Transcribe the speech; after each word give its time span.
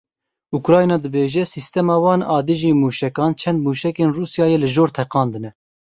Ukrayna 0.59 0.95
dibêje, 1.03 1.43
sîstema 1.53 1.95
wan 2.03 2.21
a 2.35 2.37
dijî 2.47 2.71
mûşekan 2.81 3.31
çend 3.39 3.59
mûşekên 3.65 4.09
Rûsyayê 4.17 4.57
li 4.63 4.69
jor 4.75 4.89
teqandine. 4.97 5.49